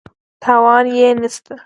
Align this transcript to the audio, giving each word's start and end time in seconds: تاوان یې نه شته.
تاوان 0.41 0.85
یې 0.97 1.07
نه 1.21 1.27
شته. 1.33 1.53